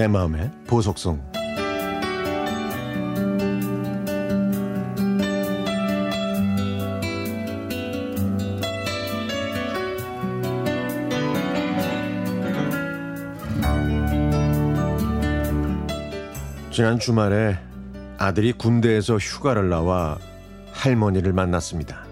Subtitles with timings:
[0.00, 1.20] 내 마음의 보석성
[16.70, 17.58] 지난 주말에
[18.16, 20.16] 아들이 군대에서 휴가를 나와
[20.72, 22.06] 할머니를 만났습니다.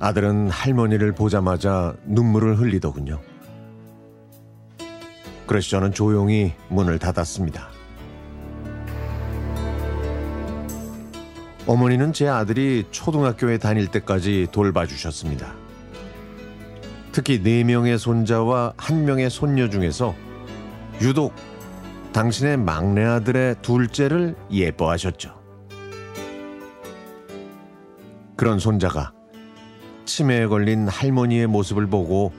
[0.00, 3.33] 아들은 할머니를 보자마자 눈물을 흘리더군요.
[5.46, 7.68] 그래서 저는 조용히 문을 닫았습니다.
[11.66, 15.54] 어머니는 제 아들이 초등학교에 다닐 때까지 돌봐주셨습니다.
[17.12, 20.14] 특히 네 명의 손자와 한 명의 손녀 중에서
[21.00, 21.34] 유독
[22.12, 25.34] 당신의 막내 아들의 둘째를 예뻐하셨죠.
[28.36, 29.12] 그런 손자가
[30.04, 32.32] 치매에 걸린 할머니의 모습을 보고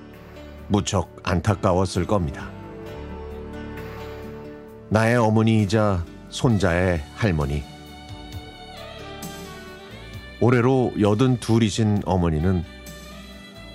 [0.67, 2.55] 무척 안타까웠을 겁니다.
[4.89, 7.64] 나의 어머니이자 손자의 할머니.
[10.39, 12.64] 올해로 여든 둘이신 어머니는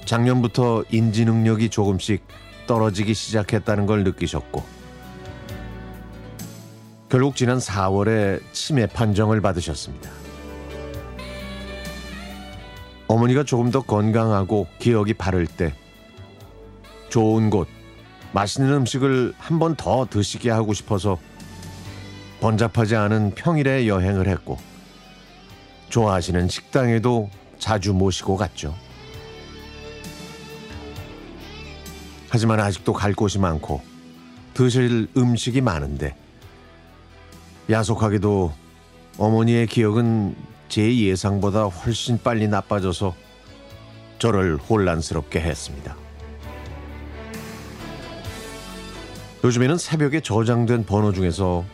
[0.04, 2.22] 작년부터 인지 능력이 조금씩
[2.66, 4.62] 떨어지기 시작했다는 걸 느끼셨고
[7.08, 10.10] 결국 지난 4월에 치매 판정을 받으셨습니다.
[13.08, 15.74] 어머니가 조금 더 건강하고 기억이 바를 때
[17.08, 17.66] 좋은 곳,
[18.32, 21.18] 맛있는 음식을 한 번 더 드시게 하고 싶어서
[22.40, 24.58] 번잡하지 않은 평일에 여행을 했고
[25.90, 28.74] 좋아하시는 식당에도 자주 모시고 갔죠.
[32.30, 33.82] 하지만 아직도 갈 곳이 많고
[34.54, 36.14] 드실 음식이 많은데
[37.68, 38.52] 야속하게도
[39.18, 40.36] 어머니의 기억은
[40.68, 43.14] 제 예상보다 훨씬 빨리 나빠져서
[44.20, 45.96] 저를 혼란스럽게 했습니다.
[49.42, 51.64] 요즘에는 새벽에 저장된 번호 중에서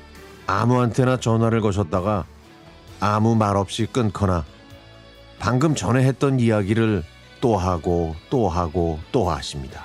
[0.46, 2.24] 아무한테나 전화를 거셨다가
[3.00, 4.44] 아무 말 없이 끊거나
[5.38, 7.02] 방금 전에 했던 이야기를
[7.40, 9.84] 또 하고 또 하고 또 하십니다.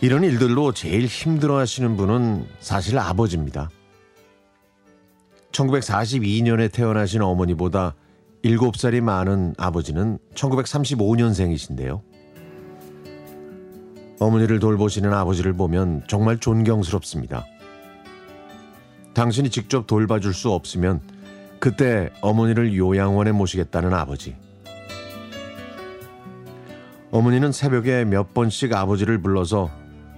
[0.00, 3.68] 이런 일들로 제일 힘들어 하시는 분은 사실 아버지입니다.
[5.52, 7.94] 1942년에 태어나신 어머니보다
[8.42, 12.09] 7살이 많은 아버지는 1935년생이신데요.
[14.20, 17.46] 어머니를 돌보시는 아버지를 보면 정말 존경스럽습니다.
[19.14, 21.00] 당신이 직접 돌봐줄 수 없으면
[21.58, 24.36] 그때 어머니를 요양원에 모시겠다는 아버지.
[27.10, 29.70] 어머니는 새벽에 몇 번씩 아버지를 불러서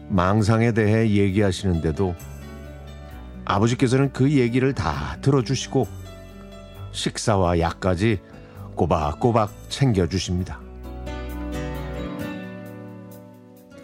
[0.08, 2.14] 망상에 대해 얘기하시는데도
[3.44, 5.86] 아버지께서는 그 얘기를 다 들어주시고
[6.90, 8.20] 식사와 약까지
[8.74, 10.60] 꼬박꼬박 챙겨주십니다.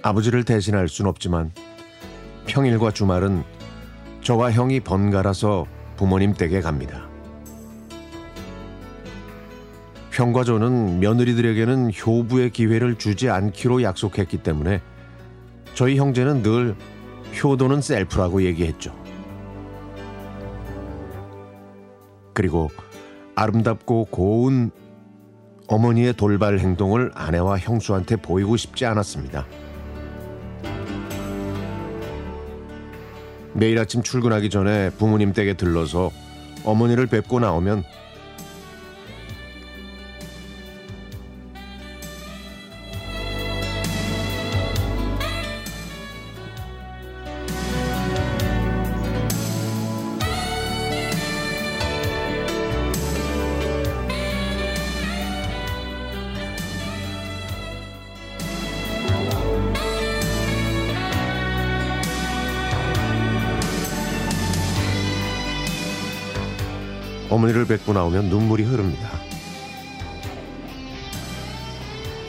[0.09, 1.53] 아버지를 대신할 순 없지만
[2.47, 3.45] 평일과 주말은
[4.23, 7.07] 저와 형이 번갈아서 부모님 댁에 갑니다.
[10.11, 14.81] 형과 저는 며느리들에게는 효부의 기회를 주지 않기로 약속했기 때문에
[15.75, 16.75] 저희 형제는 늘
[17.45, 18.97] 효도는 셀프라고 얘기했죠.
[22.33, 22.71] 그리고
[23.35, 24.71] 아름답고 고운
[25.67, 29.45] 어머니의 돌발 행동을 아내와 형수한테 보이고 싶지 않았습니다.
[33.59, 36.11] 매일 아침 출근하기 전에 부모님 댁에 들러서
[36.65, 37.85] 어머니를 뵙고 나오면
[67.31, 69.11] 어머니를 뵙고 나오면 눈물이 흐릅니다.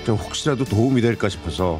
[0.05, 1.79] 좀 혹시라도 도움이 될까 싶어서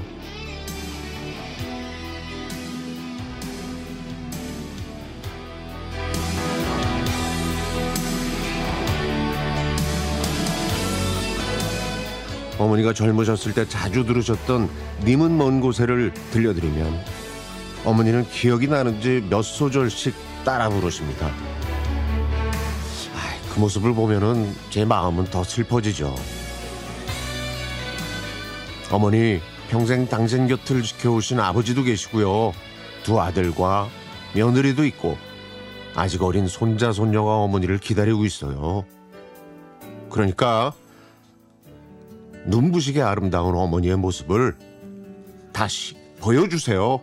[12.60, 14.69] 어머니가 젊으셨을 때 자주 들으셨던
[15.06, 17.04] 님은 먼 곳에를 들려드리면
[17.86, 20.13] 어머니는 기억이 나는지 몇 소절씩
[20.44, 21.31] 따라 부르십니다.
[23.59, 26.15] 그 모습을 보면은 제 마음은 더 슬퍼지죠.
[28.89, 32.53] 어머니 평생 당신 곁을 지켜오신 아버지도 계시고요.
[33.03, 33.89] 두 아들과
[34.33, 35.17] 며느리도 있고
[35.94, 38.85] 아직 어린 손자 손녀가 어머니를 기다리고 있어요.
[40.09, 40.71] 그러니까
[42.45, 44.56] 눈부시게 아름다운 어머니의 모습을
[45.51, 47.01] 다시 보여주세요.